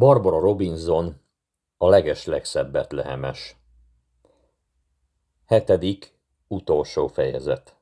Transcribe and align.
Barbara 0.00 0.38
Robinson, 0.38 1.20
a 1.78 1.88
legeslegszebb 1.88 2.72
betlehemes. 2.72 3.56
Hetedik, 5.46 6.14
utolsó 6.48 7.06
fejezet. 7.06 7.76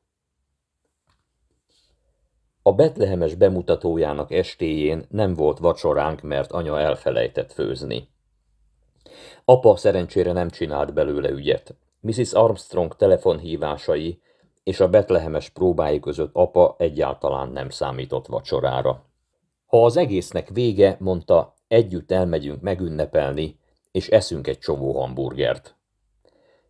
A 2.63 2.73
betlehemes 2.73 3.35
bemutatójának 3.35 4.33
estéjén 4.33 5.07
nem 5.11 5.35
volt 5.35 5.59
vacsoránk, 5.59 6.23
mert 6.23 6.53
anya 6.53 6.81
elfelejtett 6.81 7.53
főzni. 7.53 8.09
Apa 9.45 9.77
szerencsére 9.77 10.33
nem 10.33 10.51
csinált 10.51 10.93
belőle 10.93 11.29
ügyet. 11.29 11.75
Mrs. 12.01 12.33
Armstrong 12.33 12.97
telefonhívásai 12.97 14.21
és 14.63 14.81
a 14.81 14.89
betlehemes 14.89 15.49
próbái 15.49 16.01
között 16.01 16.31
apa 16.33 16.75
egyáltalán 16.79 17.49
nem 17.49 17.71
számított 17.71 18.27
vacsorára. 18.27 19.05
Ha 19.67 19.85
az 19.85 19.97
egésznek 19.97 20.49
vége, 20.49 20.97
mondta, 21.01 21.57
együtt 21.69 22.11
elmegyünk 22.11 22.63
megünnepelni, 22.63 23.59
és 23.93 24.09
eszünk 24.09 24.47
egy 24.47 24.59
csomó 24.59 25.01
hamburgert. 25.01 25.77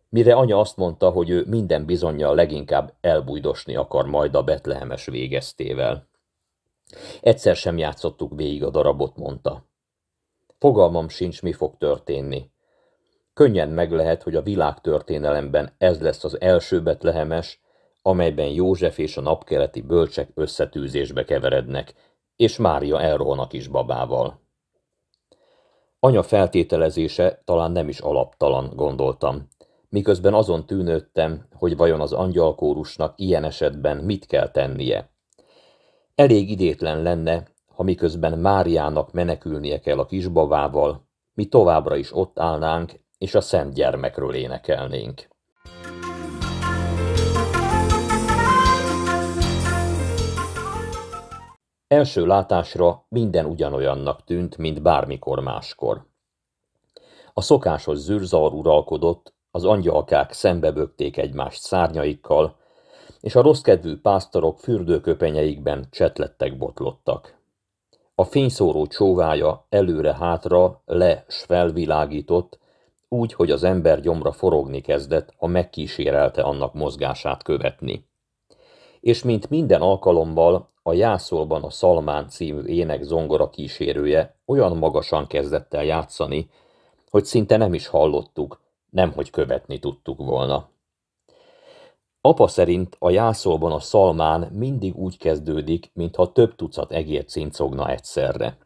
Mire 0.09 0.35
anya 0.35 0.59
azt 0.59 0.77
mondta, 0.77 1.09
hogy 1.09 1.29
ő 1.29 1.45
minden 1.47 1.85
bizonyja 1.85 2.33
leginkább 2.33 2.93
elbújdosni 3.01 3.75
akar 3.75 4.05
majd 4.05 4.35
a 4.35 4.43
betlehemes 4.43 5.05
végeztével. 5.05 6.07
Egyszer 7.21 7.55
sem 7.55 7.77
játszottuk 7.77 8.35
végig 8.35 8.63
a 8.63 8.69
darabot, 8.69 9.17
mondta. 9.17 9.67
Fogalmam 10.57 11.09
sincs, 11.09 11.41
mi 11.41 11.53
fog 11.53 11.77
történni. 11.77 12.51
Könnyen 13.33 13.69
meg 13.69 13.91
lehet, 13.91 14.23
hogy 14.23 14.35
a 14.35 14.41
világtörténelemben 14.41 15.73
ez 15.77 16.01
lesz 16.01 16.23
az 16.23 16.41
első 16.41 16.81
betlehemes, 16.81 17.61
amelyben 18.01 18.47
József 18.47 18.97
és 18.97 19.17
a 19.17 19.21
napkeleti 19.21 19.81
bölcsek 19.81 20.29
összetűzésbe 20.33 21.23
keverednek, 21.23 21.93
és 22.35 22.57
Mária 22.57 23.01
elrohan 23.01 23.39
a 23.39 23.47
kisbabával. 23.47 24.41
Anya 26.01 26.23
feltételezése 26.23 27.41
talán 27.45 27.71
nem 27.71 27.89
is 27.89 27.99
alaptalan, 27.99 28.71
gondoltam, 28.75 29.47
miközben 29.89 30.33
azon 30.33 30.65
tűnődtem, 30.65 31.47
hogy 31.53 31.77
vajon 31.77 32.01
az 32.01 32.13
angyalkórusnak 32.13 33.13
ilyen 33.17 33.43
esetben 33.43 33.97
mit 33.97 34.25
kell 34.25 34.51
tennie. 34.51 35.09
Elég 36.15 36.49
idétlen 36.49 37.01
lenne, 37.01 37.47
ha 37.67 37.83
miközben 37.83 38.39
Máriának 38.39 39.11
menekülnie 39.11 39.79
kell 39.79 39.99
a 39.99 40.05
kisbabával, 40.05 41.07
mi 41.33 41.45
továbbra 41.45 41.95
is 41.95 42.15
ott 42.15 42.39
állnánk, 42.39 42.91
és 43.17 43.35
a 43.35 43.41
szent 43.41 43.73
gyermekről 43.73 44.33
énekelnénk. 44.33 45.27
Első 51.89 52.25
látásra 52.25 53.05
minden 53.07 53.45
ugyanolyannak 53.45 54.23
tűnt, 54.23 54.57
mint 54.57 54.81
bármikor 54.81 55.39
máskor. 55.39 56.05
A 57.33 57.41
szokásos 57.41 57.97
zűrzavar 57.97 58.53
uralkodott, 58.53 59.33
az 59.51 59.65
angyalkák 59.65 60.31
szembebögték 60.31 61.17
egymást 61.17 61.61
szárnyaikkal, 61.61 62.55
és 63.19 63.35
a 63.35 63.41
rosszkedvű 63.41 63.97
pásztorok 63.97 64.59
fürdőköpenyeikben 64.59 65.87
csetlettek 65.91 66.57
botlottak. 66.57 67.37
A 68.15 68.23
fényszóró 68.23 68.87
csóvája 68.87 69.65
előre-hátra 69.69 70.81
le 70.85 71.25
s 71.27 71.43
felvilágított, 71.43 72.59
úgy, 73.07 73.33
hogy 73.33 73.51
az 73.51 73.63
ember 73.63 74.01
gyomra 74.01 74.31
forogni 74.31 74.81
kezdett, 74.81 75.33
ha 75.37 75.47
megkísérelte 75.47 76.41
annak 76.41 76.73
mozgását 76.73 77.43
követni. 77.43 78.07
És 78.99 79.23
mint 79.23 79.49
minden 79.49 79.81
alkalommal, 79.81 80.68
a 80.83 80.93
Jászolban 80.93 81.63
a 81.63 81.69
Szalmán 81.69 82.29
című 82.29 82.63
ének 82.63 83.03
zongora 83.03 83.49
kísérője 83.49 84.35
olyan 84.45 84.77
magasan 84.77 85.27
kezdett 85.27 85.73
el 85.73 85.83
játszani, 85.83 86.49
hogy 87.09 87.25
szinte 87.25 87.57
nem 87.57 87.73
is 87.73 87.87
hallottuk, 87.87 88.61
nemhogy 88.89 89.29
követni 89.29 89.79
tudtuk 89.79 90.17
volna. 90.17 90.69
Apa 92.21 92.47
szerint 92.47 92.95
a 92.99 93.09
jászolban 93.09 93.71
a 93.71 93.79
szalmán 93.79 94.41
mindig 94.41 94.95
úgy 94.95 95.17
kezdődik, 95.17 95.91
mintha 95.93 96.31
több 96.31 96.55
tucat 96.55 96.91
egér 96.91 97.25
cincogna 97.25 97.89
egyszerre. 97.89 98.57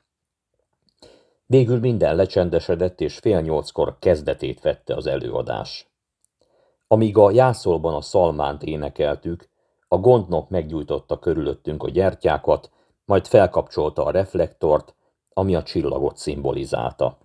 Végül 1.46 1.80
minden 1.80 2.16
lecsendesedett, 2.16 3.02
és 3.02 3.18
fél 3.18 3.42
nyolckor 3.42 3.96
kezdetét 4.00 4.62
vette 4.62 4.96
az 4.96 5.08
előadás. 5.08 5.88
Amíg 6.88 7.18
a 7.18 7.32
jászolban 7.32 7.94
a 7.94 8.02
szalmánt 8.02 8.64
énekeltük, 8.64 9.50
a 9.94 9.98
gondnok 9.98 10.50
meggyújtotta 10.50 11.20
körülöttünk 11.20 11.84
a 11.84 11.90
gyertyákat, 11.90 12.72
majd 13.06 13.28
felkapcsolta 13.28 14.06
a 14.06 14.12
reflektort, 14.12 14.96
ami 15.34 15.56
a 15.56 15.64
csillagot 15.64 16.18
szimbolizálta. 16.18 17.18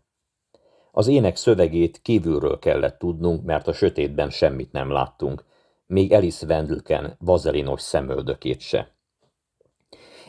Az 0.92 1.06
ének 1.06 1.36
szövegét 1.36 2.02
kívülről 2.02 2.58
kellett 2.58 2.98
tudnunk, 2.98 3.44
mert 3.44 3.68
a 3.68 3.72
sötétben 3.72 4.30
semmit 4.30 4.72
nem 4.72 4.90
láttunk, 4.90 5.44
még 5.86 6.12
Alice 6.12 6.46
Wendelken 6.46 7.16
vazelinos 7.18 7.80
szemöldökét 7.80 8.60
se. 8.60 8.94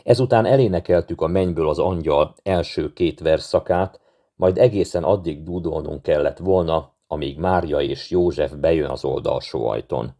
Ezután 0.04 0.46
elénekeltük 0.46 1.20
a 1.20 1.26
mennyből 1.26 1.68
az 1.68 1.78
angyal 1.78 2.34
első 2.42 2.92
két 2.92 3.20
verszakát, 3.20 4.00
majd 4.34 4.58
egészen 4.58 5.04
addig 5.04 5.42
dúdolnunk 5.42 6.02
kellett 6.02 6.38
volna, 6.38 6.92
amíg 7.06 7.38
Mária 7.38 7.80
és 7.80 8.10
József 8.10 8.52
bejön 8.52 8.90
az 8.90 9.04
oldalsó 9.04 9.66
ajtón. 9.66 10.18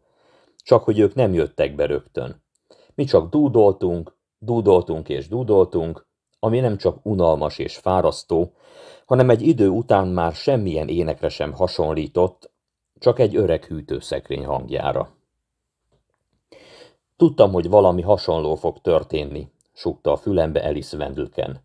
Csak 0.63 0.85
hogy 0.85 0.99
ők 0.99 1.15
nem 1.15 1.33
jöttek 1.33 1.75
be 1.75 1.87
rögtön. 1.87 2.43
Mi 2.95 3.05
csak 3.05 3.31
dúdoltunk, 3.31 4.17
dúdoltunk 4.39 5.09
és 5.09 5.29
dúdoltunk, 5.29 6.07
ami 6.39 6.61
nem 6.61 6.77
csak 6.77 7.07
unalmas 7.07 7.59
és 7.59 7.77
fárasztó, 7.77 8.53
hanem 9.07 9.31
egy 9.31 9.43
idő 9.43 9.69
után 9.69 10.09
már 10.09 10.33
semmilyen 10.33 10.89
énekre 10.89 11.29
sem 11.29 11.53
hasonlított, 11.53 12.53
csak 12.99 13.19
egy 13.19 13.37
öreg 13.37 13.65
hűtőszekrény 13.65 14.45
hangjára. 14.45 15.11
Tudtam, 17.17 17.53
hogy 17.53 17.69
valami 17.69 18.03
hasonló 18.03 18.55
fog 18.55 18.81
történni, 18.81 19.51
súgta 19.73 20.13
a 20.13 20.17
fülembe 20.17 20.61
Alice 20.61 20.97
Wendelken. 20.97 21.61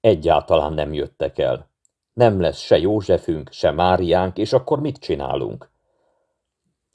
Egyáltalán 0.00 0.72
nem 0.72 0.92
jöttek 0.92 1.38
el. 1.38 1.70
Nem 2.12 2.40
lesz 2.40 2.58
se 2.58 2.78
Józsefünk, 2.78 3.52
se 3.52 3.70
Máriánk, 3.70 4.38
és 4.38 4.52
akkor 4.52 4.80
mit 4.80 4.98
csinálunk? 4.98 5.70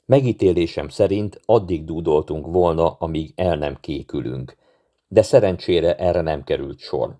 Megítélésem 0.06 0.88
szerint 0.88 1.40
addig 1.44 1.84
dúdoltunk 1.84 2.46
volna, 2.46 2.96
amíg 2.98 3.32
el 3.36 3.56
nem 3.56 3.76
kékülünk, 3.80 4.56
de 5.08 5.22
szerencsére 5.22 5.96
erre 5.96 6.20
nem 6.20 6.44
került 6.44 6.78
sor. 6.78 7.16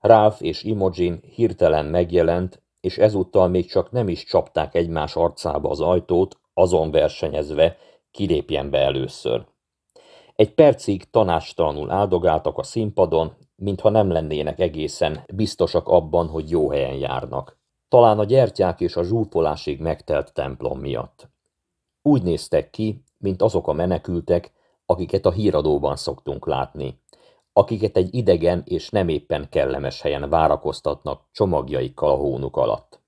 Ralph 0.00 0.42
és 0.42 0.62
Imogen 0.62 1.20
hirtelen 1.34 1.84
megjelent, 1.84 2.62
és 2.80 2.98
ezúttal 2.98 3.48
még 3.48 3.66
csak 3.66 3.90
nem 3.90 4.08
is 4.08 4.24
csapták 4.24 4.74
egymás 4.74 5.16
arcába 5.16 5.70
az 5.70 5.80
ajtót, 5.80 6.38
azon 6.52 6.90
versenyezve, 6.90 7.76
kilépjen 8.10 8.70
be 8.70 8.78
először. 8.78 9.46
Egy 10.36 10.54
percig 10.54 11.10
tanástalanul 11.10 11.90
áldogáltak 11.90 12.58
a 12.58 12.62
színpadon, 12.62 13.32
mintha 13.56 13.88
nem 13.88 14.10
lennének 14.10 14.60
egészen 14.60 15.24
biztosak 15.34 15.88
abban, 15.88 16.28
hogy 16.28 16.50
jó 16.50 16.70
helyen 16.70 16.96
járnak. 16.96 17.58
Talán 17.88 18.18
a 18.18 18.24
gyertyák 18.24 18.80
és 18.80 18.96
a 18.96 19.02
zsúfolásig 19.02 19.80
megtelt 19.80 20.32
templom 20.32 20.78
miatt. 20.78 21.32
Úgy 22.06 22.22
néztek 22.22 22.70
ki, 22.70 23.02
mint 23.18 23.42
azok 23.42 23.68
a 23.68 23.72
menekültek, 23.72 24.52
akiket 24.86 25.26
a 25.26 25.30
híradóban 25.30 25.96
szoktunk 25.96 26.46
látni, 26.46 27.00
akiket 27.52 27.96
egy 27.96 28.14
idegen 28.14 28.62
és 28.66 28.88
nem 28.88 29.08
éppen 29.08 29.48
kellemes 29.48 30.00
helyen 30.00 30.30
várakoztatnak 30.30 31.22
csomagjaikkal 31.32 32.10
a 32.10 32.16
hónuk 32.16 32.56
alatt. 32.56 33.00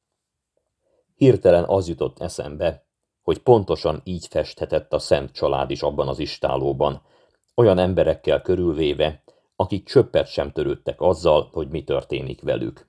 Hirtelen 1.16 1.64
az 1.64 1.88
jutott 1.88 2.18
eszembe, 2.18 2.84
hogy 3.22 3.38
pontosan 3.38 4.00
így 4.04 4.26
festhetett 4.26 4.92
a 4.92 4.98
szent 4.98 5.32
család 5.32 5.70
is 5.70 5.82
abban 5.82 6.08
az 6.08 6.18
istálóban, 6.18 7.02
olyan 7.54 7.78
emberekkel 7.78 8.42
körülvéve, 8.42 9.22
akik 9.56 9.86
csöppet 9.86 10.26
sem 10.26 10.52
törődtek 10.52 11.00
azzal, 11.00 11.48
hogy 11.52 11.68
mi 11.68 11.84
történik 11.84 12.42
velük. 12.42 12.88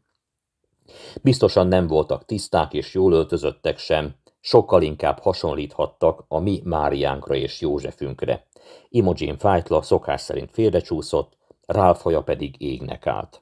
Biztosan 1.22 1.68
nem 1.68 1.88
voltak 1.88 2.26
tiszták 2.26 2.74
és 2.74 2.94
jól 2.94 3.14
öltözöttek 3.14 3.78
sem, 3.78 4.16
sokkal 4.40 4.82
inkább 4.82 5.20
hasonlíthattak 5.20 6.26
a 6.28 6.40
mi 6.40 6.62
Máriánkra 6.64 7.36
és 7.36 7.62
Józsefünkre. 7.62 8.46
Imogen 8.90 9.38
fájtla 9.38 9.82
szokás 9.82 10.22
szerint 10.22 10.52
félrecsúszott, 10.52 11.38
Ralph 11.66 12.24
pedig 12.24 12.62
égnek 12.62 13.08
állt. 13.08 13.42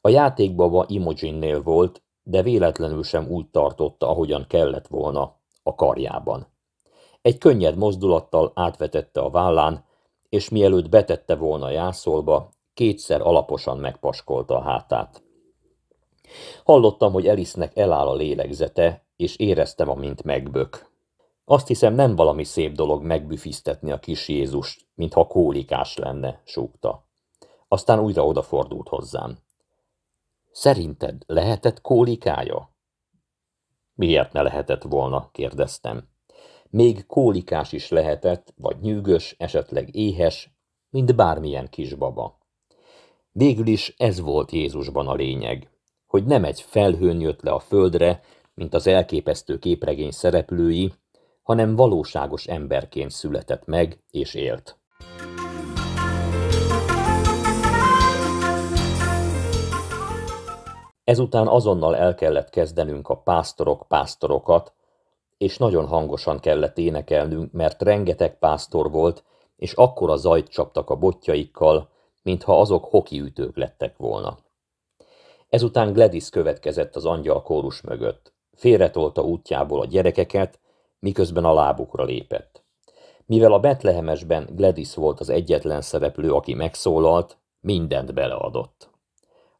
A 0.00 0.08
játékbaba 0.08 0.84
Imogennél 0.88 1.62
volt, 1.62 2.02
de 2.22 2.42
véletlenül 2.42 3.02
sem 3.02 3.28
úgy 3.28 3.46
tartotta, 3.50 4.08
ahogyan 4.08 4.46
kellett 4.48 4.86
volna, 4.86 5.36
a 5.62 5.74
karjában. 5.74 6.46
Egy 7.22 7.38
könnyed 7.38 7.76
mozdulattal 7.76 8.52
átvetette 8.54 9.20
a 9.20 9.30
vállán, 9.30 9.84
és 10.28 10.48
mielőtt 10.48 10.88
betette 10.88 11.34
volna 11.34 11.64
a 11.64 11.70
jászolba, 11.70 12.50
kétszer 12.74 13.20
alaposan 13.20 13.78
megpaskolta 13.78 14.56
a 14.56 14.62
hátát. 14.62 15.22
Hallottam, 16.64 17.12
hogy 17.12 17.26
Elisnek 17.26 17.76
eláll 17.76 18.06
a 18.06 18.14
lélegzete, 18.14 19.04
és 19.22 19.36
éreztem, 19.36 19.88
amint 19.88 20.22
megbök. 20.22 20.90
Azt 21.44 21.66
hiszem, 21.66 21.94
nem 21.94 22.16
valami 22.16 22.44
szép 22.44 22.72
dolog 22.72 23.02
megbüfisztetni 23.02 23.90
a 23.90 23.98
kis 23.98 24.28
Jézust, 24.28 24.86
mintha 24.94 25.26
kólikás 25.26 25.96
lenne, 25.96 26.40
súgta. 26.44 27.06
Aztán 27.68 28.00
újra 28.00 28.26
odafordult 28.26 28.88
hozzám. 28.88 29.38
Szerinted 30.50 31.22
lehetett 31.26 31.80
kólikája? 31.80 32.70
Miért 33.94 34.32
ne 34.32 34.42
lehetett 34.42 34.82
volna, 34.82 35.28
kérdeztem. 35.32 36.08
Még 36.70 37.06
kólikás 37.06 37.72
is 37.72 37.88
lehetett, 37.88 38.54
vagy 38.56 38.80
nyűgös, 38.80 39.34
esetleg 39.38 39.94
éhes, 39.94 40.54
mint 40.90 41.16
bármilyen 41.16 41.68
kisbaba. 41.68 42.38
Végül 43.32 43.66
is 43.66 43.94
ez 43.96 44.20
volt 44.20 44.50
Jézusban 44.50 45.08
a 45.08 45.14
lényeg, 45.14 45.70
hogy 46.06 46.24
nem 46.24 46.44
egy 46.44 46.60
felhőn 46.60 47.20
jött 47.20 47.42
le 47.42 47.50
a 47.50 47.58
földre, 47.58 48.22
mint 48.54 48.74
az 48.74 48.86
elképesztő 48.86 49.58
képregény 49.58 50.10
szereplői, 50.10 50.92
hanem 51.42 51.76
valóságos 51.76 52.46
emberként 52.46 53.10
született 53.10 53.66
meg 53.66 54.02
és 54.10 54.34
élt. 54.34 54.76
Ezután 61.04 61.48
azonnal 61.48 61.96
el 61.96 62.14
kellett 62.14 62.50
kezdenünk 62.50 63.08
a 63.08 63.16
pásztorok 63.16 63.84
pásztorokat, 63.88 64.72
és 65.38 65.58
nagyon 65.58 65.86
hangosan 65.86 66.40
kellett 66.40 66.78
énekelnünk, 66.78 67.52
mert 67.52 67.82
rengeteg 67.82 68.38
pásztor 68.38 68.90
volt, 68.90 69.24
és 69.56 69.72
akkora 69.72 70.16
zajt 70.16 70.48
csaptak 70.48 70.90
a 70.90 70.96
botjaikkal, 70.96 71.88
mintha 72.22 72.60
azok 72.60 72.84
hokiütők 72.84 73.56
lettek 73.56 73.96
volna. 73.96 74.38
Ezután 75.48 75.92
Gladys 75.92 76.28
következett 76.28 76.96
az 76.96 77.04
angyal 77.04 77.42
kórus 77.42 77.80
mögött. 77.80 78.31
Félretolta 78.62 79.22
útjából 79.22 79.80
a 79.80 79.86
gyerekeket, 79.86 80.60
miközben 80.98 81.44
a 81.44 81.54
lábukra 81.54 82.04
lépett. 82.04 82.64
Mivel 83.26 83.52
a 83.52 83.60
Betlehemesben 83.60 84.48
Gladys 84.52 84.94
volt 84.94 85.20
az 85.20 85.28
egyetlen 85.28 85.80
szereplő, 85.80 86.32
aki 86.32 86.54
megszólalt, 86.54 87.38
mindent 87.60 88.14
beleadott. 88.14 88.90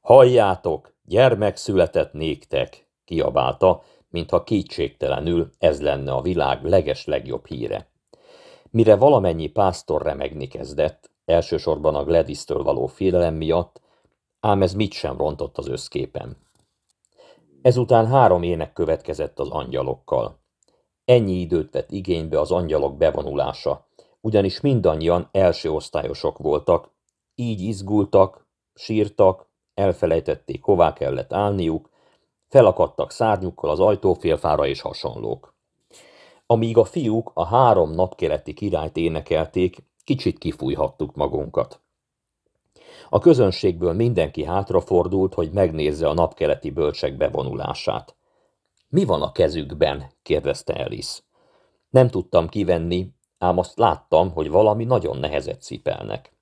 Halljátok, 0.00 0.94
gyermek 1.04 1.56
született 1.56 2.12
néktek, 2.12 2.88
kiabálta, 3.04 3.82
mintha 4.08 4.42
kétségtelenül 4.42 5.50
ez 5.58 5.82
lenne 5.82 6.12
a 6.12 6.22
világ 6.22 6.64
leges 6.64 7.04
legjobb 7.06 7.46
híre. 7.46 7.90
Mire 8.70 8.96
valamennyi 8.96 9.46
pásztor 9.46 10.02
remegni 10.02 10.46
kezdett, 10.48 11.10
elsősorban 11.24 11.94
a 11.94 12.04
Gladys-től 12.04 12.62
való 12.62 12.86
félelem 12.86 13.34
miatt, 13.34 13.80
ám 14.40 14.62
ez 14.62 14.74
mit 14.74 14.92
sem 14.92 15.16
rontott 15.16 15.58
az 15.58 15.68
összképen. 15.68 16.36
Ezután 17.62 18.06
három 18.06 18.42
ének 18.42 18.72
következett 18.72 19.38
az 19.38 19.48
angyalokkal. 19.48 20.40
Ennyi 21.04 21.32
időt 21.32 21.70
vett 21.70 21.90
igénybe 21.90 22.40
az 22.40 22.50
angyalok 22.50 22.96
bevonulása, 22.96 23.86
ugyanis 24.20 24.60
mindannyian 24.60 25.28
első 25.32 25.70
osztályosok 25.70 26.38
voltak, 26.38 26.90
így 27.34 27.60
izgultak, 27.60 28.46
sírtak, 28.74 29.50
elfelejtették, 29.74 30.62
hová 30.62 30.92
kellett 30.92 31.32
állniuk, 31.32 31.90
felakadtak 32.48 33.10
szárnyukkal 33.10 33.70
az 33.70 33.80
ajtófélfára 33.80 34.66
és 34.66 34.80
hasonlók. 34.80 35.54
Amíg 36.46 36.76
a 36.76 36.84
fiúk 36.84 37.30
a 37.34 37.44
három 37.44 37.90
napkeleti 37.90 38.54
királyt 38.54 38.96
énekelték, 38.96 39.76
kicsit 40.04 40.38
kifújhattuk 40.38 41.14
magunkat. 41.14 41.81
A 43.14 43.18
közönségből 43.18 43.92
mindenki 43.92 44.44
hátrafordult, 44.44 45.34
hogy 45.34 45.50
megnézze 45.50 46.08
a 46.08 46.14
napkeleti 46.14 46.70
bölcsek 46.70 47.16
bevonulását. 47.16 48.16
Mi 48.88 49.04
van 49.04 49.22
a 49.22 49.32
kezükben? 49.32 50.04
kérdezte 50.22 50.72
Alice. 50.72 51.20
Nem 51.90 52.08
tudtam 52.08 52.48
kivenni, 52.48 53.08
ám 53.38 53.58
azt 53.58 53.78
láttam, 53.78 54.32
hogy 54.32 54.50
valami 54.50 54.84
nagyon 54.84 55.18
nehezet 55.18 55.62
cipelnek. 55.62 56.32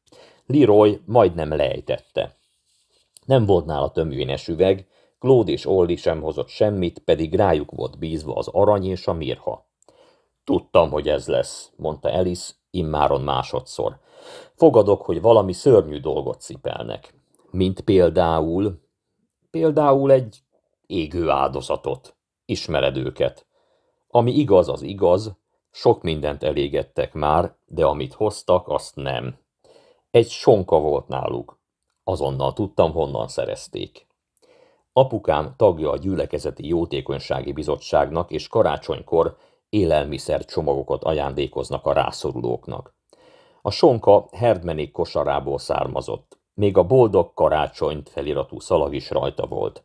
Leroy 0.46 1.00
majdnem 1.04 1.56
lejtette. 1.56 2.36
Nem 3.26 3.46
volt 3.46 3.64
nála 3.64 3.90
tömvénes 3.90 4.48
üveg, 4.48 4.86
Claude 5.18 5.52
és 5.52 5.66
Olli 5.66 5.96
sem 5.96 6.20
hozott 6.20 6.48
semmit, 6.48 6.98
pedig 6.98 7.34
rájuk 7.34 7.70
volt 7.70 7.98
bízva 7.98 8.34
az 8.34 8.48
arany 8.48 8.86
és 8.86 9.06
a 9.06 9.12
mirha. 9.12 9.66
Tudtam, 10.44 10.90
hogy 10.90 11.08
ez 11.08 11.26
lesz, 11.26 11.72
mondta 11.76 12.12
Alice, 12.12 12.52
immáron 12.70 13.20
másodszor. 13.20 13.98
Fogadok, 14.54 15.02
hogy 15.02 15.20
valami 15.20 15.52
szörnyű 15.52 16.00
dolgot 16.00 16.40
cipelnek. 16.40 17.14
Mint 17.50 17.80
például... 17.80 18.80
Például 19.50 20.12
egy 20.12 20.38
égő 20.86 21.28
áldozatot. 21.28 22.16
Ismered 22.44 22.96
őket. 22.96 23.46
Ami 24.08 24.32
igaz, 24.32 24.68
az 24.68 24.82
igaz, 24.82 25.36
sok 25.70 26.02
mindent 26.02 26.42
elégettek 26.42 27.12
már, 27.12 27.54
de 27.66 27.84
amit 27.84 28.12
hoztak, 28.12 28.68
azt 28.68 28.96
nem. 28.96 29.38
Egy 30.10 30.28
sonka 30.28 30.78
volt 30.78 31.08
náluk. 31.08 31.58
Azonnal 32.04 32.52
tudtam, 32.52 32.92
honnan 32.92 33.28
szerezték. 33.28 34.06
Apukám 34.92 35.54
tagja 35.56 35.90
a 35.90 35.96
gyülekezeti 35.96 36.66
jótékonysági 36.66 37.52
bizottságnak, 37.52 38.30
és 38.30 38.48
karácsonykor 38.48 39.36
élelmiszer 39.70 40.44
csomagokat 40.44 41.04
ajándékoznak 41.04 41.86
a 41.86 41.92
rászorulóknak. 41.92 42.94
A 43.62 43.70
sonka 43.70 44.28
herdmenék 44.32 44.92
kosarából 44.92 45.58
származott. 45.58 46.38
Még 46.54 46.76
a 46.76 46.86
boldog 46.86 47.34
karácsonyt 47.34 48.08
feliratú 48.08 48.60
szalag 48.60 48.94
is 48.94 49.10
rajta 49.10 49.46
volt. 49.46 49.84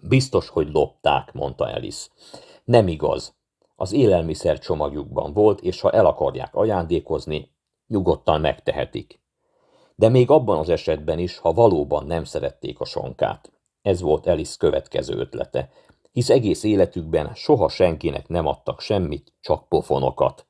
Biztos, 0.00 0.48
hogy 0.48 0.68
lopták, 0.72 1.32
mondta 1.32 1.64
Alice. 1.64 2.08
Nem 2.64 2.88
igaz. 2.88 3.36
Az 3.76 3.92
élelmiszer 3.92 4.58
csomagjukban 4.58 5.32
volt, 5.32 5.60
és 5.60 5.80
ha 5.80 5.90
el 5.90 6.06
akarják 6.06 6.54
ajándékozni, 6.54 7.52
nyugodtan 7.86 8.40
megtehetik. 8.40 9.22
De 9.94 10.08
még 10.08 10.30
abban 10.30 10.58
az 10.58 10.68
esetben 10.68 11.18
is, 11.18 11.38
ha 11.38 11.52
valóban 11.52 12.06
nem 12.06 12.24
szerették 12.24 12.80
a 12.80 12.84
sonkát. 12.84 13.52
Ez 13.82 14.00
volt 14.00 14.26
Alice 14.26 14.54
következő 14.58 15.18
ötlete, 15.18 15.70
hisz 16.14 16.30
egész 16.30 16.62
életükben 16.62 17.34
soha 17.34 17.68
senkinek 17.68 18.28
nem 18.28 18.46
adtak 18.46 18.80
semmit, 18.80 19.32
csak 19.40 19.68
pofonokat. 19.68 20.46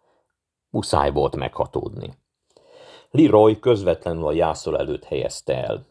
Muszáj 0.70 1.12
volt 1.12 1.36
meghatódni. 1.36 2.18
Leroy 3.10 3.58
közvetlenül 3.58 4.26
a 4.26 4.32
jászol 4.32 4.78
előtt 4.78 5.04
helyezte 5.04 5.64
el. 5.64 5.86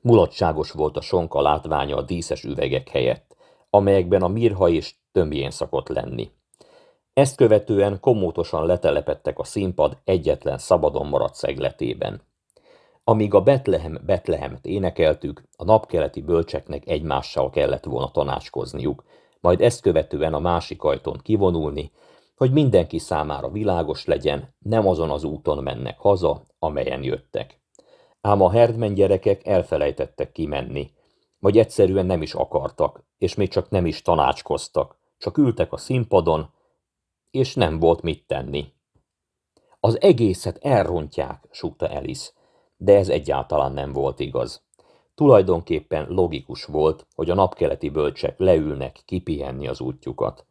Mulatságos 0.00 0.70
volt 0.70 0.96
a 0.96 1.00
sonka 1.00 1.40
látványa 1.40 1.96
a 1.96 2.02
díszes 2.02 2.44
üvegek 2.44 2.88
helyett, 2.88 3.36
amelyekben 3.70 4.22
a 4.22 4.28
mirha 4.28 4.68
és 4.68 4.94
tömbjén 5.12 5.50
szakott 5.50 5.88
lenni. 5.88 6.30
Ezt 7.12 7.36
követően 7.36 8.00
komótosan 8.00 8.66
letelepettek 8.66 9.38
a 9.38 9.44
színpad 9.44 9.98
egyetlen 10.04 10.58
szabadon 10.58 11.06
maradt 11.06 11.34
szegletében. 11.34 12.22
Amíg 13.04 13.34
a 13.34 13.40
Betlehem 13.40 13.98
Betlehemet 14.06 14.66
énekeltük, 14.66 15.42
a 15.56 15.64
napkeleti 15.64 16.20
bölcseknek 16.20 16.88
egymással 16.88 17.50
kellett 17.50 17.84
volna 17.84 18.10
tanácskozniuk, 18.10 19.04
majd 19.40 19.60
ezt 19.60 19.80
követően 19.80 20.34
a 20.34 20.38
másik 20.38 20.82
ajtón 20.82 21.20
kivonulni, 21.22 21.92
hogy 22.36 22.52
mindenki 22.52 22.98
számára 22.98 23.50
világos 23.50 24.04
legyen, 24.04 24.54
nem 24.58 24.88
azon 24.88 25.10
az 25.10 25.24
úton 25.24 25.62
mennek 25.62 25.98
haza, 25.98 26.42
amelyen 26.58 27.02
jöttek. 27.02 27.60
Ám 28.20 28.40
a 28.40 28.50
herdmen 28.50 28.94
gyerekek 28.94 29.46
elfelejtettek 29.46 30.32
kimenni, 30.32 30.90
vagy 31.38 31.58
egyszerűen 31.58 32.06
nem 32.06 32.22
is 32.22 32.34
akartak, 32.34 33.04
és 33.18 33.34
még 33.34 33.48
csak 33.48 33.70
nem 33.70 33.86
is 33.86 34.02
tanácskoztak, 34.02 34.98
csak 35.18 35.38
ültek 35.38 35.72
a 35.72 35.76
színpadon, 35.76 36.50
és 37.30 37.54
nem 37.54 37.78
volt 37.78 38.02
mit 38.02 38.26
tenni. 38.26 38.72
Az 39.80 40.00
egészet 40.00 40.56
elrontják, 40.56 41.48
súgta 41.50 41.86
Alice 41.86 42.30
de 42.82 42.96
ez 42.96 43.08
egyáltalán 43.08 43.72
nem 43.72 43.92
volt 43.92 44.20
igaz. 44.20 44.64
Tulajdonképpen 45.14 46.06
logikus 46.08 46.64
volt, 46.64 47.06
hogy 47.14 47.30
a 47.30 47.34
napkeleti 47.34 47.88
bölcsek 47.88 48.38
leülnek 48.38 49.02
kipihenni 49.04 49.68
az 49.68 49.80
útjukat. 49.80 50.46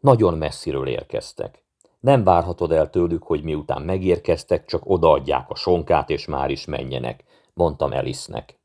Nagyon 0.00 0.34
messziről 0.34 0.88
érkeztek. 0.88 1.64
Nem 2.00 2.24
várhatod 2.24 2.72
el 2.72 2.90
tőlük, 2.90 3.22
hogy 3.22 3.42
miután 3.42 3.82
megérkeztek, 3.82 4.64
csak 4.64 4.82
odaadják 4.90 5.50
a 5.50 5.54
sonkát 5.54 6.10
és 6.10 6.26
már 6.26 6.50
is 6.50 6.64
menjenek, 6.64 7.24
mondtam 7.54 7.92
Elisnek. 7.92 8.60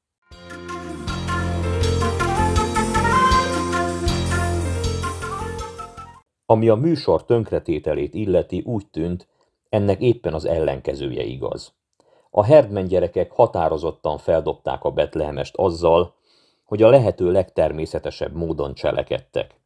Ami 6.46 6.70
a 6.70 6.76
műsor 6.76 7.26
tönkretételét 7.26 8.14
illeti, 8.14 8.62
úgy 8.66 8.88
tűnt, 8.88 9.28
ennek 9.70 10.02
éppen 10.02 10.34
az 10.34 10.46
ellenkezője 10.46 11.24
igaz. 11.24 11.80
A 12.34 12.44
Herdman 12.44 12.88
gyerekek 12.88 13.32
határozottan 13.32 14.18
feldobták 14.18 14.84
a 14.84 14.92
Betlehemest 14.92 15.56
azzal, 15.56 16.14
hogy 16.66 16.82
a 16.82 16.90
lehető 16.90 17.32
legtermészetesebb 17.32 18.36
módon 18.36 18.74
cselekedtek. 18.74 19.60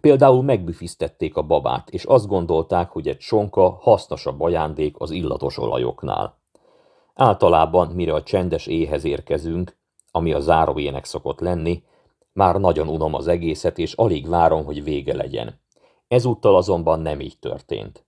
Például 0.00 0.42
megbüfisztették 0.42 1.36
a 1.36 1.42
babát, 1.42 1.90
és 1.90 2.04
azt 2.04 2.26
gondolták, 2.26 2.90
hogy 2.90 3.08
egy 3.08 3.20
sonka 3.20 3.78
hasznosabb 3.80 4.40
ajándék 4.40 4.94
az 4.98 5.10
illatos 5.10 5.58
olajoknál. 5.58 6.38
Általában, 7.14 7.88
mire 7.88 8.14
a 8.14 8.22
csendes 8.22 8.66
éhez 8.66 9.04
érkezünk, 9.04 9.76
ami 10.10 10.32
a 10.32 10.40
záróének 10.40 11.04
szokott 11.04 11.40
lenni, 11.40 11.82
már 12.32 12.56
nagyon 12.56 12.88
unom 12.88 13.14
az 13.14 13.26
egészet, 13.26 13.78
és 13.78 13.92
alig 13.92 14.28
várom, 14.28 14.64
hogy 14.64 14.84
vége 14.84 15.14
legyen. 15.14 15.60
Ezúttal 16.08 16.56
azonban 16.56 17.00
nem 17.00 17.20
így 17.20 17.38
történt. 17.38 18.04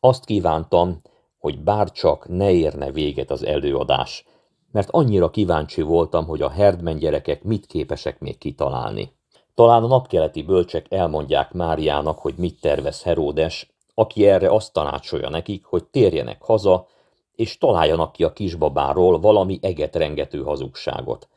Azt 0.00 0.24
kívántam, 0.24 1.00
hogy 1.44 1.58
bárcsak 1.58 2.28
ne 2.28 2.52
érne 2.52 2.90
véget 2.90 3.30
az 3.30 3.44
előadás, 3.44 4.24
mert 4.72 4.88
annyira 4.90 5.30
kíváncsi 5.30 5.82
voltam, 5.82 6.26
hogy 6.26 6.42
a 6.42 6.50
herdmen 6.50 6.98
gyerekek 6.98 7.42
mit 7.42 7.66
képesek 7.66 8.20
még 8.20 8.38
kitalálni. 8.38 9.12
Talán 9.54 9.82
a 9.82 9.86
napkeleti 9.86 10.42
bölcsek 10.42 10.86
elmondják 10.88 11.52
Máriának, 11.52 12.18
hogy 12.18 12.34
mit 12.36 12.60
tervez 12.60 13.02
Heródes, 13.02 13.70
aki 13.94 14.26
erre 14.26 14.50
azt 14.50 14.72
tanácsolja 14.72 15.28
nekik, 15.28 15.64
hogy 15.64 15.84
térjenek 15.84 16.42
haza, 16.42 16.86
és 17.34 17.58
találjanak 17.58 18.12
ki 18.12 18.24
a 18.24 18.32
kisbabáról 18.32 19.20
valami 19.20 19.58
egetrengető 19.62 20.42
hazugságot. 20.42 21.28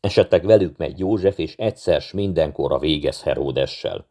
Esetleg 0.00 0.46
velük 0.46 0.76
megy 0.76 0.98
József, 0.98 1.38
és 1.38 1.56
egyszer 1.56 2.00
s 2.00 2.12
mindenkorra 2.12 2.78
végez 2.78 3.22
Heródessel. 3.22 4.06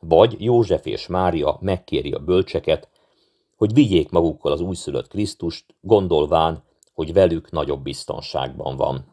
Vagy 0.00 0.36
József 0.38 0.86
és 0.86 1.06
Mária 1.06 1.58
megkéri 1.60 2.12
a 2.12 2.18
bölcseket, 2.18 2.88
hogy 3.60 3.74
vigyék 3.74 4.10
magukkal 4.10 4.52
az 4.52 4.60
újszülött 4.60 5.08
Krisztust, 5.08 5.64
gondolván, 5.80 6.62
hogy 6.94 7.12
velük 7.12 7.50
nagyobb 7.50 7.82
biztonságban 7.82 8.76
van. 8.76 9.04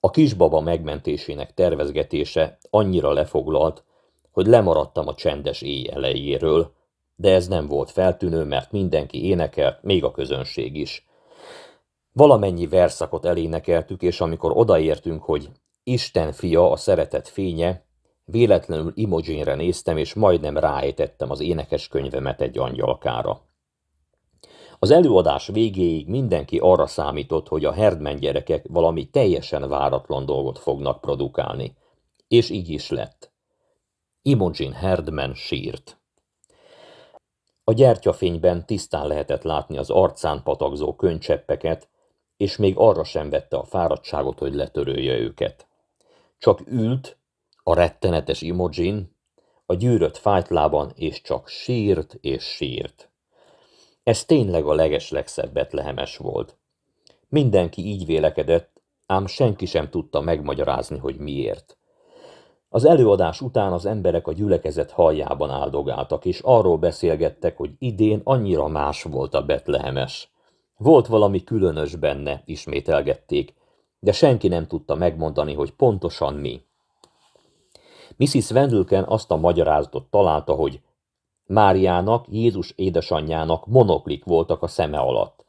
A 0.00 0.10
kisbaba 0.10 0.60
megmentésének 0.60 1.54
tervezgetése 1.54 2.58
annyira 2.70 3.12
lefoglalt, 3.12 3.84
hogy 4.30 4.46
lemaradtam 4.46 5.08
a 5.08 5.14
csendes 5.14 5.62
éj 5.62 5.90
elejéről, 5.90 6.72
de 7.16 7.34
ez 7.34 7.48
nem 7.48 7.66
volt 7.66 7.90
feltűnő, 7.90 8.44
mert 8.44 8.72
mindenki 8.72 9.24
énekelt, 9.24 9.82
még 9.82 10.04
a 10.04 10.10
közönség 10.10 10.76
is. 10.76 11.06
Valamennyi 12.12 12.66
verszakot 12.66 13.24
elénekeltük, 13.24 14.02
és 14.02 14.20
amikor 14.20 14.56
odaértünk, 14.56 15.22
hogy 15.22 15.50
Isten 15.82 16.32
fia 16.32 16.70
a 16.70 16.76
szeretet 16.76 17.28
fénye, 17.28 17.84
véletlenül 18.24 18.92
Imogenre 18.94 19.54
néztem, 19.54 19.96
és 19.96 20.14
majdnem 20.14 20.56
ráejtettem 20.56 21.30
az 21.30 21.40
énekes 21.40 21.88
könyvemet 21.88 22.40
egy 22.40 22.58
angyalkára. 22.58 23.44
Az 24.78 24.90
előadás 24.90 25.46
végéig 25.46 26.08
mindenki 26.08 26.58
arra 26.58 26.86
számított, 26.86 27.48
hogy 27.48 27.64
a 27.64 27.72
Herdman 27.72 28.16
gyerekek 28.16 28.64
valami 28.68 29.04
teljesen 29.10 29.68
váratlan 29.68 30.26
dolgot 30.26 30.58
fognak 30.58 31.00
produkálni. 31.00 31.76
És 32.28 32.50
így 32.50 32.68
is 32.68 32.90
lett. 32.90 33.32
Imogen 34.22 34.72
Herdman 34.72 35.34
sírt. 35.34 35.98
A 37.64 37.72
gyertyafényben 37.72 38.66
tisztán 38.66 39.06
lehetett 39.06 39.42
látni 39.42 39.78
az 39.78 39.90
arcán 39.90 40.42
patakzó 40.42 40.94
könycseppeket, 40.94 41.88
és 42.36 42.56
még 42.56 42.74
arra 42.76 43.04
sem 43.04 43.30
vette 43.30 43.56
a 43.56 43.64
fáradtságot, 43.64 44.38
hogy 44.38 44.54
letörölje 44.54 45.18
őket. 45.18 45.66
Csak 46.38 46.60
ült, 46.66 47.18
a 47.62 47.74
rettenetes 47.74 48.42
Imogen, 48.42 49.16
a 49.66 49.74
gyűrött 49.74 50.16
fájtlában, 50.16 50.92
és 50.94 51.22
csak 51.22 51.48
sírt 51.48 52.18
és 52.20 52.44
sírt. 52.44 53.10
Ez 54.06 54.24
tényleg 54.24 54.64
a 54.64 54.74
legeslegszebb 54.74 55.52
betlehemes 55.52 56.16
volt. 56.16 56.56
Mindenki 57.28 57.86
így 57.86 58.06
vélekedett, 58.06 58.82
ám 59.06 59.26
senki 59.26 59.66
sem 59.66 59.90
tudta 59.90 60.20
megmagyarázni, 60.20 60.98
hogy 60.98 61.16
miért. 61.16 61.76
Az 62.68 62.84
előadás 62.84 63.40
után 63.40 63.72
az 63.72 63.86
emberek 63.86 64.26
a 64.26 64.32
gyülekezet 64.32 64.90
haljában 64.90 65.50
áldogáltak, 65.50 66.24
és 66.24 66.40
arról 66.42 66.78
beszélgettek, 66.78 67.56
hogy 67.56 67.70
idén 67.78 68.20
annyira 68.24 68.68
más 68.68 69.02
volt 69.02 69.34
a 69.34 69.44
betlehemes. 69.44 70.32
Volt 70.76 71.06
valami 71.06 71.44
különös 71.44 71.94
benne, 71.94 72.42
ismételgették, 72.44 73.54
de 73.98 74.12
senki 74.12 74.48
nem 74.48 74.66
tudta 74.66 74.94
megmondani, 74.94 75.54
hogy 75.54 75.72
pontosan 75.72 76.34
mi. 76.34 76.62
Mrs. 78.16 78.50
Wendelken 78.50 79.04
azt 79.04 79.30
a 79.30 79.36
magyarázatot 79.36 80.04
találta, 80.10 80.52
hogy 80.52 80.80
Máriának, 81.46 82.24
Jézus 82.28 82.72
édesanyjának 82.76 83.66
monoklik 83.66 84.24
voltak 84.24 84.62
a 84.62 84.66
szeme 84.66 84.98
alatt. 84.98 85.44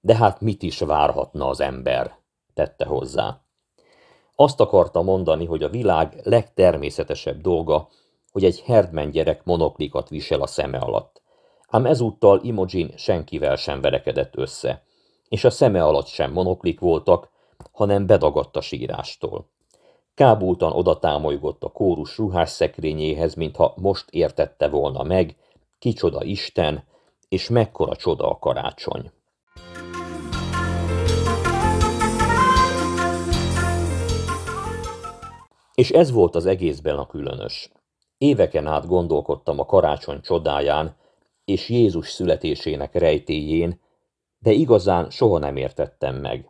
De 0.00 0.16
hát 0.16 0.40
mit 0.40 0.62
is 0.62 0.78
várhatna 0.78 1.48
az 1.48 1.60
ember, 1.60 2.18
tette 2.54 2.84
hozzá. 2.84 3.40
Azt 4.34 4.60
akarta 4.60 5.02
mondani, 5.02 5.44
hogy 5.44 5.62
a 5.62 5.68
világ 5.68 6.20
legtermészetesebb 6.24 7.40
dolga, 7.40 7.88
hogy 8.32 8.44
egy 8.44 8.60
herdmen 8.60 9.10
gyerek 9.10 9.44
monoklikat 9.44 10.08
visel 10.08 10.40
a 10.40 10.46
szeme 10.46 10.78
alatt. 10.78 11.22
Ám 11.68 11.86
ezúttal 11.86 12.40
Imogen 12.42 12.92
senkivel 12.96 13.56
sem 13.56 13.80
verekedett 13.80 14.36
össze, 14.36 14.82
és 15.28 15.44
a 15.44 15.50
szeme 15.50 15.84
alatt 15.84 16.06
sem 16.06 16.32
monoklik 16.32 16.80
voltak, 16.80 17.30
hanem 17.72 18.06
bedagadt 18.06 18.56
a 18.56 18.60
sírástól. 18.60 19.48
Kábultan 20.14 20.72
oda 20.72 20.98
támolygott 20.98 21.64
a 21.64 21.68
kórus 21.68 22.18
ruhás 22.18 22.50
szekrényéhez, 22.50 23.34
mintha 23.34 23.74
most 23.76 24.10
értette 24.10 24.68
volna 24.68 25.02
meg, 25.02 25.36
kicsoda 25.78 26.24
Isten, 26.24 26.84
és 27.28 27.48
mekkora 27.48 27.96
csoda 27.96 28.30
a 28.30 28.38
karácsony. 28.38 29.10
És 35.74 35.90
ez 35.90 36.10
volt 36.10 36.34
az 36.34 36.46
egészben 36.46 36.98
a 36.98 37.06
különös. 37.06 37.70
Éveken 38.18 38.66
át 38.66 38.86
gondolkodtam 38.86 39.58
a 39.58 39.66
karácsony 39.66 40.20
csodáján 40.20 40.96
és 41.44 41.68
Jézus 41.68 42.10
születésének 42.10 42.94
rejtéjén, 42.94 43.80
de 44.38 44.50
igazán 44.50 45.10
soha 45.10 45.38
nem 45.38 45.56
értettem 45.56 46.16
meg. 46.16 46.49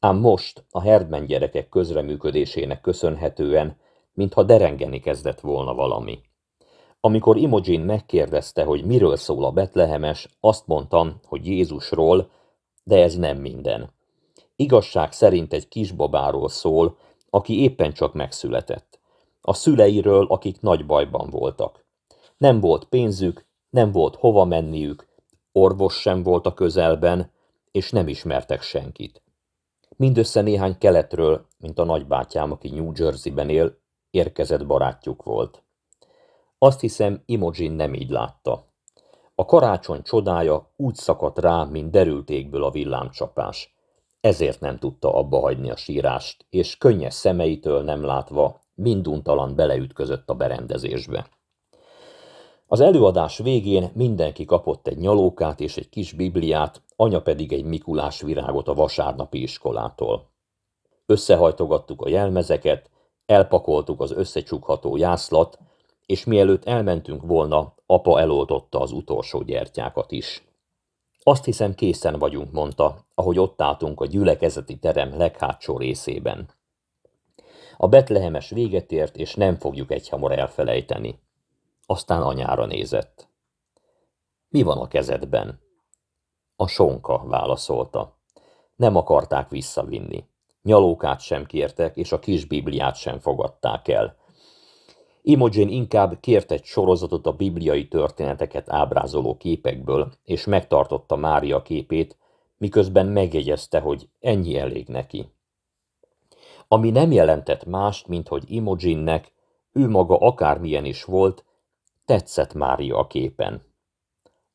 Ám 0.00 0.16
most, 0.16 0.64
a 0.70 0.80
Herdman 0.80 1.26
gyerekek 1.26 1.68
közreműködésének 1.68 2.80
köszönhetően, 2.80 3.76
mintha 4.12 4.42
derengeni 4.42 5.00
kezdett 5.00 5.40
volna 5.40 5.74
valami. 5.74 6.20
Amikor 7.00 7.36
Imogen 7.36 7.80
megkérdezte, 7.80 8.64
hogy 8.64 8.84
miről 8.84 9.16
szól 9.16 9.44
a 9.44 9.50
betlehemes, 9.50 10.28
azt 10.40 10.66
mondtam, 10.66 11.20
hogy 11.24 11.46
Jézusról, 11.46 12.30
de 12.84 13.02
ez 13.02 13.16
nem 13.16 13.38
minden. 13.38 13.90
Igazság 14.56 15.12
szerint 15.12 15.52
egy 15.52 15.68
kisbabáról 15.68 16.48
szól, 16.48 16.96
aki 17.30 17.62
éppen 17.62 17.92
csak 17.92 18.14
megszületett. 18.14 19.00
A 19.40 19.54
szüleiről, 19.54 20.26
akik 20.26 20.60
nagy 20.60 20.86
bajban 20.86 21.30
voltak. 21.30 21.86
Nem 22.36 22.60
volt 22.60 22.84
pénzük, 22.84 23.46
nem 23.70 23.92
volt 23.92 24.16
hova 24.16 24.44
menniük, 24.44 25.08
orvos 25.52 26.00
sem 26.00 26.22
volt 26.22 26.46
a 26.46 26.54
közelben, 26.54 27.32
és 27.70 27.90
nem 27.90 28.08
ismertek 28.08 28.62
senkit. 28.62 29.22
Mindössze 30.00 30.40
néhány 30.40 30.78
keletről, 30.78 31.46
mint 31.58 31.78
a 31.78 31.84
nagybátyám, 31.84 32.52
aki 32.52 32.70
New 32.70 32.92
Jersey-ben 32.94 33.48
él, 33.48 33.78
érkezett 34.10 34.66
barátjuk 34.66 35.22
volt. 35.22 35.62
Azt 36.58 36.80
hiszem, 36.80 37.22
Imogen 37.26 37.72
nem 37.72 37.94
így 37.94 38.10
látta. 38.10 38.64
A 39.34 39.44
karácsony 39.44 40.02
csodája 40.02 40.72
úgy 40.76 40.94
szakadt 40.94 41.38
rá, 41.38 41.64
mint 41.64 41.90
derültékből 41.90 42.64
a 42.64 42.70
villámcsapás. 42.70 43.74
Ezért 44.20 44.60
nem 44.60 44.78
tudta 44.78 45.14
abba 45.14 45.40
hagyni 45.40 45.70
a 45.70 45.76
sírást, 45.76 46.46
és 46.50 46.76
könnyes 46.76 47.14
szemeitől 47.14 47.82
nem 47.82 48.04
látva 48.04 48.60
minduntalan 48.74 49.54
beleütközött 49.54 50.30
a 50.30 50.34
berendezésbe. 50.34 51.28
Az 52.72 52.80
előadás 52.80 53.38
végén 53.38 53.90
mindenki 53.94 54.44
kapott 54.44 54.86
egy 54.86 54.98
nyalókát 54.98 55.60
és 55.60 55.76
egy 55.76 55.88
kis 55.88 56.12
bibliát, 56.12 56.82
anya 56.96 57.22
pedig 57.22 57.52
egy 57.52 57.64
Mikulás 57.64 58.20
virágot 58.20 58.68
a 58.68 58.74
vasárnapi 58.74 59.42
iskolától. 59.42 60.30
Összehajtogattuk 61.06 62.02
a 62.02 62.08
jelmezeket, 62.08 62.90
elpakoltuk 63.26 64.00
az 64.00 64.10
összecsukható 64.10 64.96
jászlat, 64.96 65.58
és 66.06 66.24
mielőtt 66.24 66.64
elmentünk 66.64 67.22
volna, 67.22 67.74
apa 67.86 68.20
eloltotta 68.20 68.80
az 68.80 68.92
utolsó 68.92 69.42
gyertyákat 69.42 70.12
is. 70.12 70.44
Azt 71.22 71.44
hiszem 71.44 71.74
készen 71.74 72.18
vagyunk, 72.18 72.52
mondta, 72.52 73.06
ahogy 73.14 73.38
ott 73.38 73.62
álltunk 73.62 74.00
a 74.00 74.06
gyülekezeti 74.06 74.78
terem 74.78 75.16
leghátsó 75.16 75.78
részében. 75.78 76.48
A 77.76 77.88
betlehemes 77.88 78.50
véget 78.50 78.92
ért, 78.92 79.16
és 79.16 79.34
nem 79.34 79.56
fogjuk 79.56 79.90
egyhamar 79.90 80.32
elfelejteni. 80.32 81.18
Aztán 81.90 82.22
anyára 82.22 82.66
nézett. 82.66 83.28
Mi 84.48 84.62
van 84.62 84.78
a 84.78 84.88
kezedben? 84.88 85.60
A 86.56 86.66
sonka, 86.66 87.22
válaszolta. 87.26 88.16
Nem 88.76 88.96
akarták 88.96 89.48
visszavinni. 89.48 90.24
Nyalókát 90.62 91.20
sem 91.20 91.46
kértek, 91.46 91.96
és 91.96 92.12
a 92.12 92.18
kis 92.18 92.44
bibliát 92.44 92.96
sem 92.96 93.18
fogadták 93.18 93.88
el. 93.88 94.16
Imogen 95.22 95.68
inkább 95.68 96.20
kért 96.20 96.50
egy 96.50 96.64
sorozatot 96.64 97.26
a 97.26 97.32
bibliai 97.32 97.88
történeteket 97.88 98.72
ábrázoló 98.72 99.36
képekből, 99.36 100.12
és 100.24 100.44
megtartotta 100.44 101.16
Mária 101.16 101.62
képét, 101.62 102.18
miközben 102.56 103.06
megjegyezte, 103.06 103.80
hogy 103.80 104.08
ennyi 104.20 104.58
elég 104.58 104.88
neki. 104.88 105.32
Ami 106.68 106.90
nem 106.90 107.12
jelentett 107.12 107.64
mást, 107.64 108.08
mint 108.08 108.28
hogy 108.28 108.44
Imogennek, 108.46 109.32
ő 109.72 109.88
maga 109.88 110.16
akármilyen 110.16 110.84
is 110.84 111.04
volt, 111.04 111.44
tetszett 112.10 112.54
Mária 112.54 112.98
a 112.98 113.06
képen. 113.06 113.62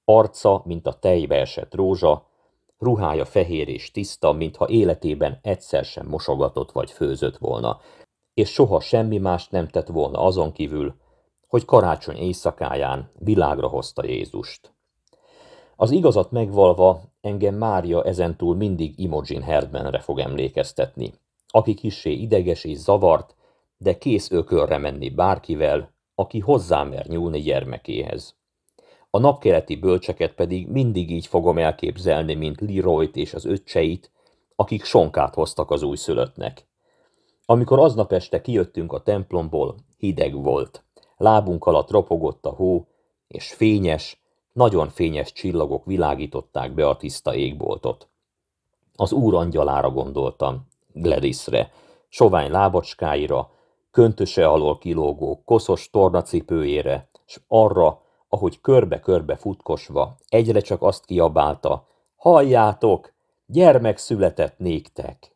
Arca, 0.06 0.62
mint 0.66 0.88
a 0.88 0.94
tejbe 0.94 1.36
esett 1.36 1.76
rózsa, 1.76 2.28
ruhája 2.78 3.26
fehér 3.26 3.68
és 3.68 3.92
tiszta, 3.92 4.32
mintha 4.32 4.70
életében 4.70 5.40
egyszer 5.42 5.86
sem 5.86 6.08
mosogatott 6.08 6.72
vagy 6.72 6.92
főzött 6.92 7.38
volna, 7.38 7.80
és 8.34 8.50
soha 8.50 8.80
semmi 8.80 9.18
mást 9.18 9.52
nem 9.52 9.68
tett 9.68 9.88
volna 9.88 10.20
azon 10.20 10.52
kívül, 10.52 10.96
hogy 11.48 11.66
karácsony 11.66 12.16
éjszakáján 12.16 13.12
világra 13.20 13.68
hozta 13.68 14.06
Jézust. 14.06 14.74
Az 15.76 15.92
igazat 15.92 16.32
megvalva 16.32 17.02
engem 17.22 17.56
Mária 17.56 18.04
ezentúl 18.04 18.56
mindig 18.56 19.00
Imogen 19.00 19.42
Herdmanre 19.42 20.00
fog 20.00 20.20
emlékeztetni, 20.20 21.14
aki 21.48 21.74
kissé 21.74 22.12
ideges 22.12 22.64
és 22.64 22.78
zavart, 22.78 23.36
de 23.78 23.98
kész 23.98 24.32
ökörre 24.32 24.78
menni 24.78 25.10
bárkivel, 25.10 25.95
aki 26.16 26.40
hozzámer 26.40 27.08
nyúlni 27.08 27.42
gyermekéhez. 27.42 28.36
A 29.10 29.20
napkeleti 29.20 29.76
bölcseket 29.76 30.34
pedig 30.34 30.68
mindig 30.68 31.12
így 31.12 31.28
fogom 31.28 31.58
elképzelni, 31.58 32.34
mint 32.34 32.62
Leroyt 32.62 33.16
és 33.16 33.34
az 33.34 33.46
öccseit, 33.46 34.12
akik 34.56 34.84
sonkát 34.84 35.34
hoztak 35.34 35.72
az 35.72 35.82
újszülöttnek. 35.84 36.68
Amikor 37.46 37.80
aznap 37.80 38.12
este 38.12 38.42
kijöttünk 38.42 38.94
a 38.94 39.02
templomból, 39.02 39.76
hideg 39.98 40.42
volt. 40.42 40.84
Lábunk 41.18 41.66
alatt 41.66 41.92
ropogott 41.92 42.46
a 42.46 42.50
hó, 42.50 42.88
és 43.28 43.54
fényes, 43.54 44.22
nagyon 44.52 44.90
fényes 44.90 45.32
csillagok 45.32 45.86
világították 45.86 46.74
be 46.74 46.88
a 46.88 46.98
tiszta 46.98 47.36
égboltot. 47.36 48.08
Az 48.96 49.12
úr 49.12 49.36
angyalára 49.36 49.90
gondoltam, 49.90 50.68
Gladysre, 50.94 51.72
sovány 52.10 52.52
lábacskáira, 52.52 53.50
köntöse 53.96 54.48
alól 54.48 54.78
kilógó, 54.78 55.42
koszos 55.46 55.90
tornacipőjére, 55.90 57.10
s 57.26 57.40
arra, 57.48 58.02
ahogy 58.30 58.62
körbe-körbe 58.62 59.36
futkosva, 59.36 60.16
egyre 60.28 60.60
csak 60.60 60.82
azt 60.82 61.06
kiabálta, 61.06 61.88
halljátok, 62.16 63.14
gyermek 63.46 63.98
született 63.98 64.58
néktek! 64.58 65.35